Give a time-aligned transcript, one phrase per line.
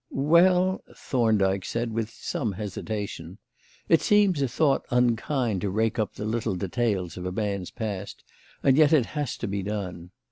[0.09, 3.37] "Well," Thorndyke said, with some hesitation,
[3.87, 8.23] "it seems a thought unkind to rake up the little details of a man's past,
[8.63, 10.09] and yet it has to be done.